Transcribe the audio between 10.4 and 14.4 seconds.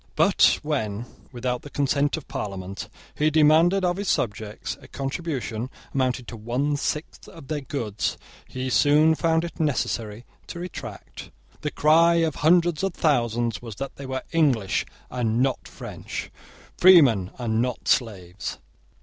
to retract. The cry of hundreds of thousands was that they were